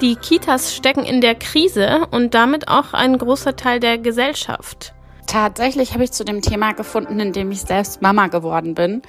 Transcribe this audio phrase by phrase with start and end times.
[0.00, 4.94] Die Kitas stecken in der Krise und damit auch ein großer Teil der Gesellschaft.
[5.26, 9.02] Tatsächlich habe ich zu dem Thema gefunden, indem ich selbst Mama geworden bin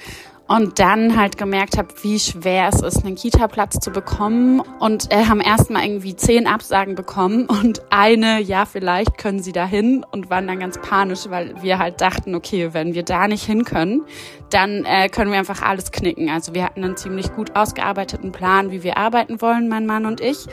[0.48, 4.60] und dann halt gemerkt habe, wie schwer es ist, einen Kita-Platz zu bekommen.
[4.80, 9.64] Und äh, haben erstmal irgendwie zehn Absagen bekommen und eine, ja, vielleicht können sie da
[9.64, 13.44] hin und waren dann ganz panisch, weil wir halt dachten, okay, wenn wir da nicht
[13.44, 14.02] hin können,
[14.50, 16.28] dann äh, können wir einfach alles knicken.
[16.28, 20.20] Also wir hatten einen ziemlich gut ausgearbeiteten Plan, wie wir arbeiten wollen, mein Mann und
[20.20, 20.46] ich.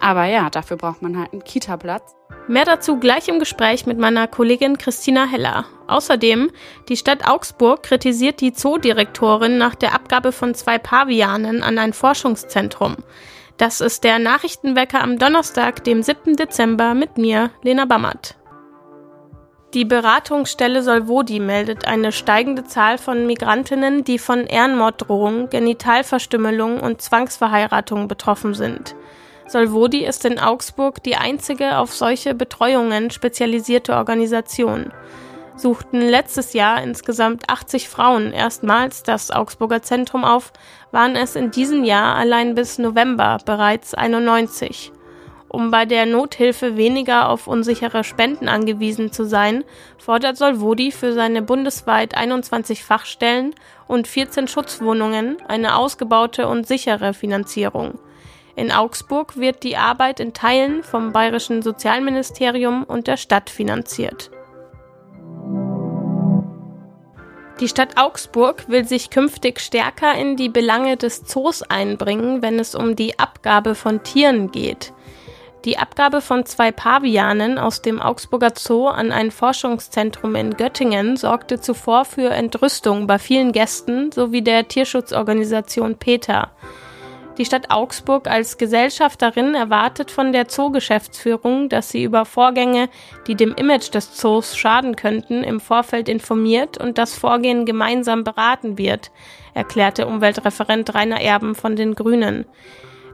[0.00, 2.16] Aber ja, dafür braucht man halt einen Kita-Platz.
[2.48, 5.66] Mehr dazu gleich im Gespräch mit meiner Kollegin Christina Heller.
[5.86, 6.50] Außerdem,
[6.88, 12.96] die Stadt Augsburg kritisiert die Zoodirektorin nach der Abgabe von zwei Pavianen an ein Forschungszentrum.
[13.58, 16.34] Das ist der Nachrichtenwecker am Donnerstag, dem 7.
[16.34, 18.36] Dezember mit mir, Lena Bammert.
[19.74, 28.08] Die Beratungsstelle Solvodi meldet eine steigende Zahl von Migrantinnen, die von Ehrenmorddrohungen, Genitalverstümmelung und Zwangsverheiratungen
[28.08, 28.96] betroffen sind.
[29.50, 34.92] Solvodi ist in Augsburg die einzige auf solche Betreuungen spezialisierte Organisation.
[35.56, 40.52] Suchten letztes Jahr insgesamt 80 Frauen erstmals das Augsburger Zentrum auf,
[40.92, 44.92] waren es in diesem Jahr allein bis November bereits 91.
[45.48, 49.64] Um bei der Nothilfe weniger auf unsichere Spenden angewiesen zu sein,
[49.98, 53.56] fordert Solvodi für seine bundesweit 21 Fachstellen
[53.88, 57.98] und 14 Schutzwohnungen eine ausgebaute und sichere Finanzierung.
[58.56, 64.30] In Augsburg wird die Arbeit in Teilen vom Bayerischen Sozialministerium und der Stadt finanziert.
[67.60, 72.74] Die Stadt Augsburg will sich künftig stärker in die Belange des Zoos einbringen, wenn es
[72.74, 74.94] um die Abgabe von Tieren geht.
[75.66, 81.60] Die Abgabe von zwei Pavianen aus dem Augsburger Zoo an ein Forschungszentrum in Göttingen sorgte
[81.60, 86.50] zuvor für Entrüstung bei vielen Gästen sowie der Tierschutzorganisation PETA.
[87.40, 92.90] Die Stadt Augsburg als Gesellschafterin erwartet von der Zoogeschäftsführung, dass sie über Vorgänge,
[93.26, 98.76] die dem Image des Zoos schaden könnten, im Vorfeld informiert und das Vorgehen gemeinsam beraten
[98.76, 99.10] wird,
[99.54, 102.44] erklärte Umweltreferent Rainer Erben von den Grünen.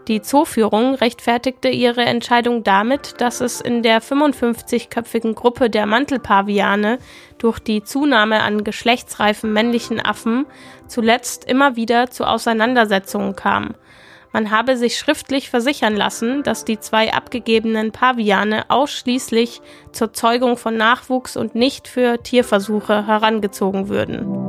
[0.08, 6.98] Die Zooführung rechtfertigte ihre Entscheidung damit, dass es in der 55-köpfigen Gruppe der Mantelpaviane
[7.38, 10.46] durch die Zunahme an geschlechtsreifen männlichen Affen
[10.88, 13.76] zuletzt immer wieder zu Auseinandersetzungen kam.
[14.32, 19.60] Man habe sich schriftlich versichern lassen, dass die zwei abgegebenen Paviane ausschließlich
[19.92, 24.46] zur Zeugung von Nachwuchs und nicht für Tierversuche herangezogen würden.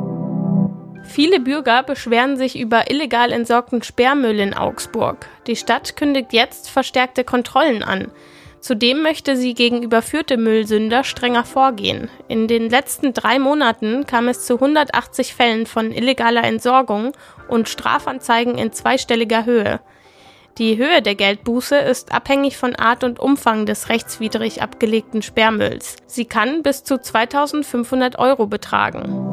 [1.03, 5.27] Viele Bürger beschweren sich über illegal entsorgten Sperrmüll in Augsburg.
[5.47, 8.11] Die Stadt kündigt jetzt verstärkte Kontrollen an.
[8.59, 12.09] Zudem möchte sie gegen überführte Müllsünder strenger vorgehen.
[12.27, 17.13] In den letzten drei Monaten kam es zu 180 Fällen von illegaler Entsorgung
[17.47, 19.79] und Strafanzeigen in zweistelliger Höhe.
[20.57, 25.97] Die Höhe der Geldbuße ist abhängig von Art und Umfang des rechtswidrig abgelegten Sperrmülls.
[26.07, 29.26] Sie kann bis zu 2500 Euro betragen.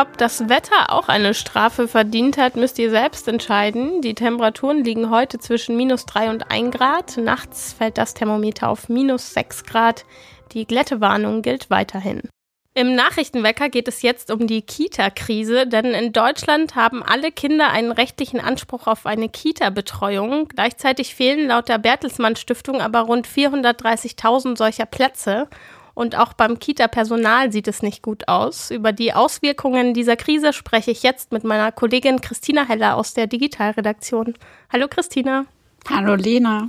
[0.00, 4.00] Ob das Wetter auch eine Strafe verdient hat, müsst ihr selbst entscheiden.
[4.00, 7.18] Die Temperaturen liegen heute zwischen minus 3 und 1 Grad.
[7.18, 10.06] Nachts fällt das Thermometer auf minus 6 Grad.
[10.52, 12.22] Die Glättewarnung gilt weiterhin.
[12.72, 17.92] Im Nachrichtenwecker geht es jetzt um die Kita-Krise, denn in Deutschland haben alle Kinder einen
[17.92, 20.48] rechtlichen Anspruch auf eine Kita-Betreuung.
[20.48, 25.46] Gleichzeitig fehlen laut der Bertelsmann Stiftung aber rund 430.000 solcher Plätze.
[25.94, 28.70] Und auch beim Kita-Personal sieht es nicht gut aus.
[28.70, 33.26] Über die Auswirkungen dieser Krise spreche ich jetzt mit meiner Kollegin Christina Heller aus der
[33.26, 34.34] Digitalredaktion.
[34.72, 35.46] Hallo Christina.
[35.88, 36.68] Hallo Lena.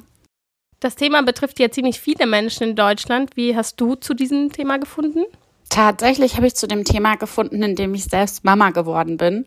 [0.80, 3.38] Das Thema betrifft ja ziemlich viele Menschen in Deutschland.
[3.38, 5.26] Wie hast du zu diesem Thema gefunden?
[5.70, 9.46] Tatsächlich habe ich zu dem Thema gefunden, indem ich selbst Mama geworden bin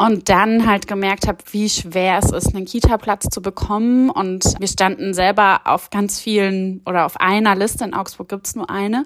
[0.00, 4.08] und dann halt gemerkt habe, wie schwer es ist, einen Kita-Platz zu bekommen.
[4.08, 8.70] Und wir standen selber auf ganz vielen oder auf einer Liste, in Augsburg gibt's nur
[8.70, 9.04] eine.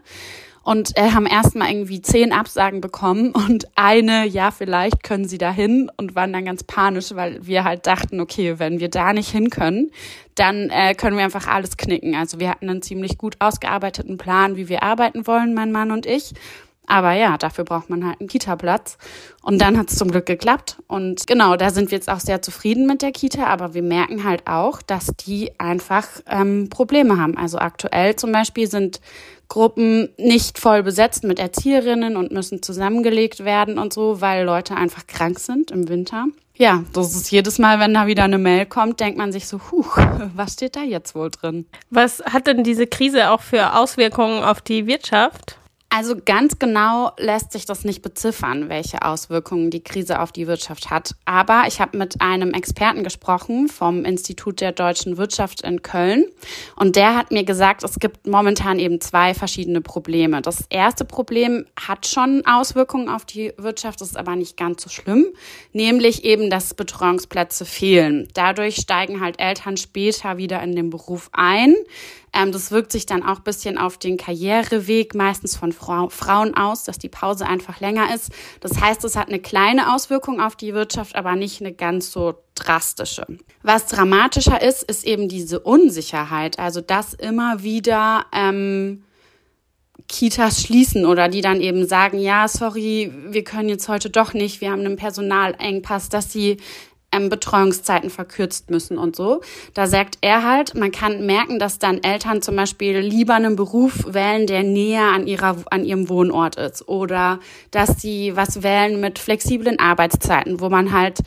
[0.62, 5.50] Und äh, haben erstmal irgendwie zehn Absagen bekommen und eine, ja, vielleicht können sie da
[5.50, 9.30] hin und waren dann ganz panisch, weil wir halt dachten, okay, wenn wir da nicht
[9.30, 9.90] hin können,
[10.36, 12.14] dann äh, können wir einfach alles knicken.
[12.14, 16.06] Also wir hatten einen ziemlich gut ausgearbeiteten Plan, wie wir arbeiten wollen, mein Mann und
[16.06, 16.34] ich.
[16.86, 18.98] Aber ja, dafür braucht man halt einen Kita-Platz.
[19.42, 20.78] Und dann hat es zum Glück geklappt.
[20.86, 23.46] Und genau, da sind wir jetzt auch sehr zufrieden mit der Kita.
[23.46, 27.36] Aber wir merken halt auch, dass die einfach ähm, Probleme haben.
[27.36, 29.00] Also aktuell zum Beispiel sind
[29.48, 35.06] Gruppen nicht voll besetzt mit Erzieherinnen und müssen zusammengelegt werden und so, weil Leute einfach
[35.06, 36.26] krank sind im Winter.
[36.56, 39.60] Ja, das ist jedes Mal, wenn da wieder eine Mail kommt, denkt man sich so,
[39.70, 39.98] huch,
[40.34, 41.66] was steht da jetzt wohl drin?
[41.90, 45.58] Was hat denn diese Krise auch für Auswirkungen auf die Wirtschaft?
[45.96, 50.90] Also ganz genau lässt sich das nicht beziffern, welche Auswirkungen die Krise auf die Wirtschaft
[50.90, 51.14] hat.
[51.24, 56.24] Aber ich habe mit einem Experten gesprochen vom Institut der deutschen Wirtschaft in Köln
[56.74, 60.42] und der hat mir gesagt, es gibt momentan eben zwei verschiedene Probleme.
[60.42, 65.26] Das erste Problem hat schon Auswirkungen auf die Wirtschaft, ist aber nicht ganz so schlimm,
[65.72, 68.26] nämlich eben, dass Betreuungsplätze fehlen.
[68.34, 71.76] Dadurch steigen halt Eltern später wieder in den Beruf ein.
[72.34, 76.84] Ähm, das wirkt sich dann auch bisschen auf den Karriereweg meistens von Frau, Frauen aus,
[76.84, 78.30] dass die Pause einfach länger ist.
[78.60, 82.34] Das heißt, es hat eine kleine Auswirkung auf die Wirtschaft, aber nicht eine ganz so
[82.54, 83.26] drastische.
[83.62, 86.58] Was dramatischer ist, ist eben diese Unsicherheit.
[86.58, 89.04] Also dass immer wieder ähm,
[90.08, 94.60] Kitas schließen oder die dann eben sagen, ja, sorry, wir können jetzt heute doch nicht,
[94.60, 96.58] wir haben einen Personalengpass, dass sie
[97.14, 99.40] ähm, Betreuungszeiten verkürzt müssen und so.
[99.72, 104.04] Da sagt er halt, man kann merken, dass dann Eltern zum Beispiel lieber einen Beruf
[104.12, 107.40] wählen, der näher an ihrer, an ihrem Wohnort ist oder
[107.70, 111.20] dass sie was wählen mit flexiblen Arbeitszeiten, wo man halt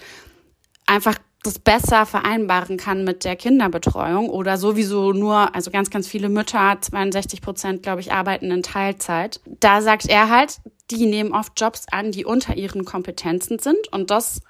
[0.85, 6.29] einfach das besser vereinbaren kann mit der Kinderbetreuung oder sowieso nur, also ganz, ganz viele
[6.29, 9.39] Mütter, 62 Prozent, glaube ich, arbeiten in Teilzeit.
[9.45, 10.57] Da sagt er halt,
[10.91, 14.41] die nehmen oft Jobs an, die unter ihren Kompetenzen sind und das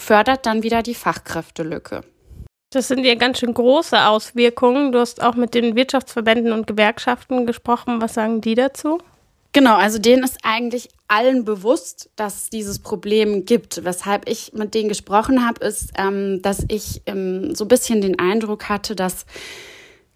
[0.00, 2.02] fördert dann wieder die Fachkräftelücke.
[2.70, 4.92] Das sind ja ganz schön große Auswirkungen.
[4.92, 8.00] Du hast auch mit den Wirtschaftsverbänden und Gewerkschaften gesprochen.
[8.00, 8.98] Was sagen die dazu?
[9.52, 13.84] Genau, also denen ist eigentlich allen bewusst, dass es dieses Problem gibt.
[13.84, 18.20] Weshalb ich mit denen gesprochen habe, ist, ähm, dass ich ähm, so ein bisschen den
[18.20, 19.26] Eindruck hatte, dass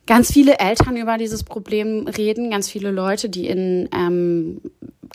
[0.07, 4.61] ganz viele Eltern über dieses Problem reden, ganz viele Leute, die in ähm,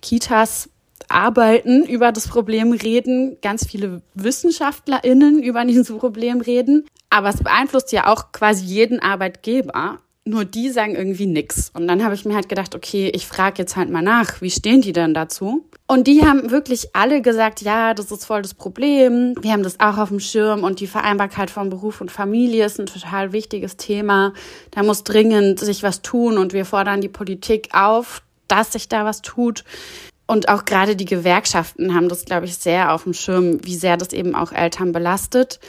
[0.01, 0.69] Kitas
[1.07, 6.85] arbeiten, über das Problem reden, ganz viele WissenschaftlerInnen über dieses Problem reden.
[7.09, 9.99] Aber es beeinflusst ja auch quasi jeden Arbeitgeber.
[10.25, 11.71] Nur die sagen irgendwie nix.
[11.73, 14.51] Und dann habe ich mir halt gedacht, okay, ich frage jetzt halt mal nach, wie
[14.51, 15.65] stehen die denn dazu?
[15.87, 19.33] Und die haben wirklich alle gesagt, ja, das ist voll das Problem.
[19.41, 22.79] Wir haben das auch auf dem Schirm und die Vereinbarkeit von Beruf und Familie ist
[22.79, 24.33] ein total wichtiges Thema.
[24.69, 29.03] Da muss dringend sich was tun und wir fordern die Politik auf, dass sich da
[29.03, 29.63] was tut.
[30.29, 33.97] Und auch gerade die Gewerkschaften haben das, glaube ich, sehr auf dem Schirm, wie sehr
[33.97, 35.59] das eben auch Eltern belastet.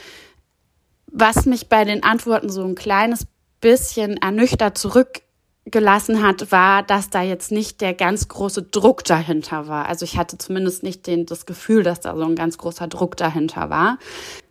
[1.07, 3.25] Was mich bei den Antworten so ein kleines
[3.59, 9.87] bisschen ernüchtert zurückgelassen hat, war, dass da jetzt nicht der ganz große Druck dahinter war.
[9.87, 13.17] Also ich hatte zumindest nicht den, das Gefühl, dass da so ein ganz großer Druck
[13.17, 13.97] dahinter war.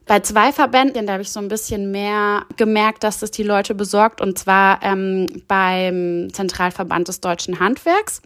[0.06, 3.76] Bei zwei Verbänden, da habe ich so ein bisschen mehr gemerkt, dass das die Leute
[3.76, 8.20] besorgt, und zwar ähm, beim Zentralverband des deutschen Handwerks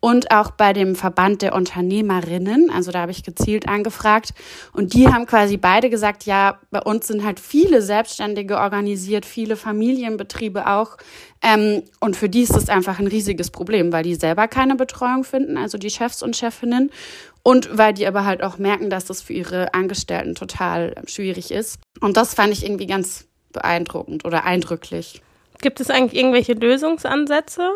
[0.00, 2.70] und auch bei dem Verband der Unternehmerinnen.
[2.70, 4.34] Also da habe ich gezielt angefragt.
[4.72, 9.56] Und die haben quasi beide gesagt, ja, bei uns sind halt viele Selbstständige organisiert, viele
[9.56, 10.96] Familienbetriebe auch.
[11.42, 15.24] Ähm, und für die ist das einfach ein riesiges Problem, weil die selber keine Betreuung
[15.24, 16.90] finden, also die Chefs und Chefinnen.
[17.46, 21.78] Und weil die aber halt auch merken, dass das für ihre Angestellten total schwierig ist.
[22.00, 25.22] Und das fand ich irgendwie ganz beeindruckend oder eindrücklich.
[25.62, 27.70] Gibt es eigentlich irgendwelche Lösungsansätze?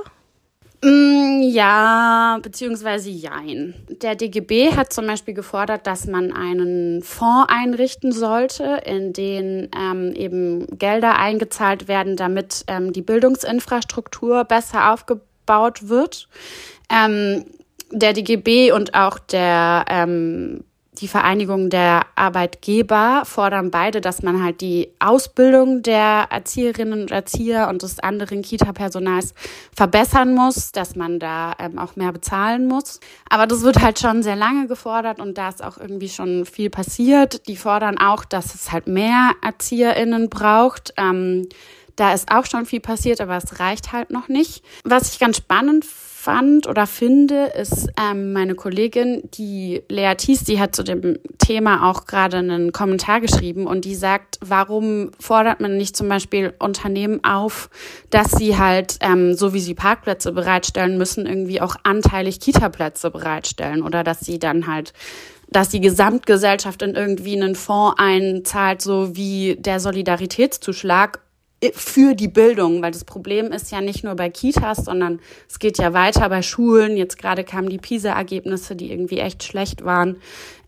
[0.83, 3.75] Mm, ja, beziehungsweise jein.
[3.89, 10.13] Der DGB hat zum Beispiel gefordert, dass man einen Fonds einrichten sollte, in den ähm,
[10.17, 16.29] eben Gelder eingezahlt werden, damit ähm, die Bildungsinfrastruktur besser aufgebaut wird.
[16.93, 17.45] Ähm,
[17.91, 20.65] der DGB und auch der ähm,
[21.01, 27.69] die Vereinigung der Arbeitgeber fordern beide, dass man halt die Ausbildung der Erzieherinnen und Erzieher
[27.69, 29.35] und des anderen Kita-Personals
[29.75, 33.01] verbessern muss, dass man da ähm, auch mehr bezahlen muss.
[33.29, 36.71] Aber das wird halt schon sehr lange gefordert und da ist auch irgendwie schon viel
[36.71, 37.47] passiert.
[37.49, 40.93] Die fordern auch, dass es halt mehr ErzieherInnen braucht.
[40.97, 41.49] Ähm,
[41.97, 44.65] da ist auch schon viel passiert, aber es reicht halt noch nicht.
[44.85, 45.85] Was ich ganz spannend
[46.21, 51.89] fand oder finde, ist ähm, meine Kollegin, die Lea Thies, die hat zu dem Thema
[51.89, 57.25] auch gerade einen Kommentar geschrieben und die sagt, warum fordert man nicht zum Beispiel Unternehmen
[57.25, 57.71] auf,
[58.11, 63.83] dass sie halt, ähm, so wie sie Parkplätze bereitstellen müssen, irgendwie auch anteilig Kita-Plätze bereitstellen
[63.83, 64.93] oder dass sie dann halt
[65.53, 71.19] dass die Gesamtgesellschaft in irgendwie einen Fonds einzahlt, so wie der Solidaritätszuschlag
[71.75, 75.77] für die Bildung, weil das Problem ist ja nicht nur bei Kitas, sondern es geht
[75.77, 76.97] ja weiter bei Schulen.
[76.97, 80.17] Jetzt gerade kamen die PISA-Ergebnisse, die irgendwie echt schlecht waren.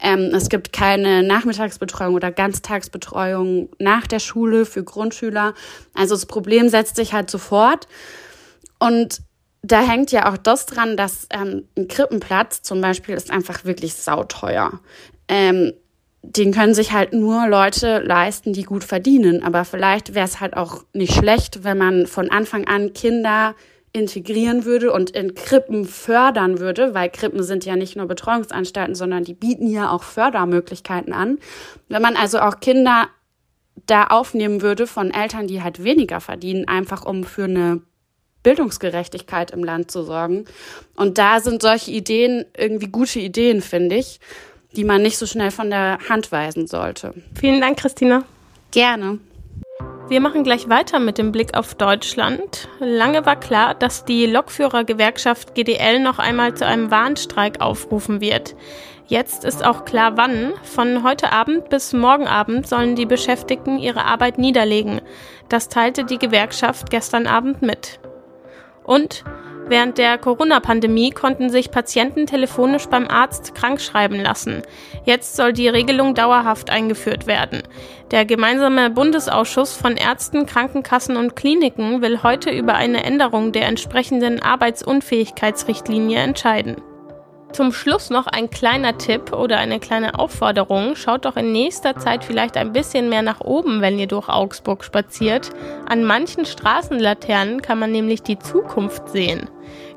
[0.01, 5.55] Ähm, es gibt keine Nachmittagsbetreuung oder Ganztagsbetreuung nach der Schule für Grundschüler.
[5.95, 7.89] Also das Problem setzt sich halt sofort.
[8.79, 9.23] Und
[9.63, 13.95] da hängt ja auch das dran, dass ähm, ein Krippenplatz zum Beispiel ist einfach wirklich
[13.95, 14.81] sauteuer.
[15.29, 15.73] Ähm,
[16.23, 19.43] den können sich halt nur Leute leisten, die gut verdienen.
[19.43, 23.55] Aber vielleicht wäre es halt auch nicht schlecht, wenn man von Anfang an Kinder
[23.93, 29.25] integrieren würde und in Krippen fördern würde, weil Krippen sind ja nicht nur Betreuungsanstalten, sondern
[29.25, 31.39] die bieten ja auch Fördermöglichkeiten an.
[31.89, 33.09] Wenn man also auch Kinder
[33.87, 37.83] da aufnehmen würde von Eltern, die halt weniger verdienen, einfach um für eine
[38.43, 40.47] Bildungsgerechtigkeit im Land zu sorgen.
[40.97, 44.21] Und da sind solche Ideen irgendwie gute Ideen, finde ich,
[44.77, 47.15] die man nicht so schnell von der Hand weisen sollte.
[47.39, 48.25] Vielen Dank, Christina.
[48.71, 49.19] Gerne.
[50.09, 52.69] Wir machen gleich weiter mit dem Blick auf Deutschland.
[52.81, 58.55] Lange war klar, dass die Lokführergewerkschaft GDL noch einmal zu einem Warnstreik aufrufen wird.
[59.07, 60.53] Jetzt ist auch klar, wann.
[60.63, 65.01] Von heute Abend bis morgen Abend sollen die Beschäftigten ihre Arbeit niederlegen.
[65.49, 68.01] Das teilte die Gewerkschaft gestern Abend mit.
[68.85, 69.25] Und
[69.69, 74.63] Während der Corona-Pandemie konnten sich Patienten telefonisch beim Arzt krankschreiben lassen.
[75.05, 77.63] Jetzt soll die Regelung dauerhaft eingeführt werden.
[78.11, 84.43] Der gemeinsame Bundesausschuss von Ärzten, Krankenkassen und Kliniken will heute über eine Änderung der entsprechenden
[84.43, 86.77] Arbeitsunfähigkeitsrichtlinie entscheiden.
[87.53, 90.97] Zum Schluss noch ein kleiner Tipp oder eine kleine Aufforderung.
[90.97, 94.83] Schaut doch in nächster Zeit vielleicht ein bisschen mehr nach oben, wenn ihr durch Augsburg
[94.83, 95.51] spaziert.
[95.87, 99.51] An manchen Straßenlaternen kann man nämlich die Zukunft sehen.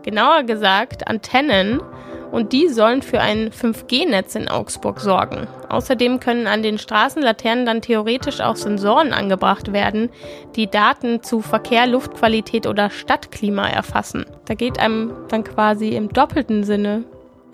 [0.04, 1.82] Genauer gesagt Antennen
[2.30, 5.48] und die sollen für ein 5G-Netz in Augsburg sorgen.
[5.70, 10.10] Außerdem können an den Straßenlaternen dann theoretisch auch Sensoren angebracht werden,
[10.58, 14.26] die Daten zu Verkehr, Luftqualität oder Stadtklima erfassen.
[14.46, 17.06] Da geht einem dann quasi im doppelten Sinne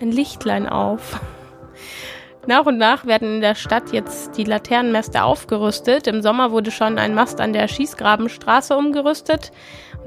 [0.02, 1.20] ein Lichtlein auf.
[2.46, 6.08] Nach und nach werden in der Stadt jetzt die Laternenmäste aufgerüstet.
[6.08, 9.52] Im Sommer wurde schon ein Mast an der Schießgrabenstraße umgerüstet.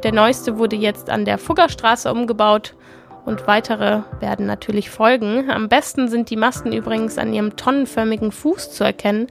[0.04, 2.76] Der neueste wurde jetzt an der Fuggerstraße umgebaut
[3.24, 5.50] und weitere werden natürlich folgen.
[5.50, 9.28] Am besten sind die Masten übrigens an ihrem tonnenförmigen Fuß zu erkennen.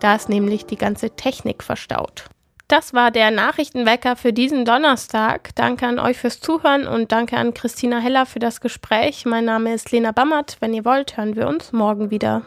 [0.00, 2.24] Da ist nämlich die ganze Technik verstaut.
[2.68, 5.54] Das war der Nachrichtenwecker für diesen Donnerstag.
[5.54, 9.24] Danke an euch fürs Zuhören und danke an Christina Heller für das Gespräch.
[9.24, 10.58] Mein Name ist Lena Bammert.
[10.60, 12.42] Wenn ihr wollt, hören wir uns morgen wieder.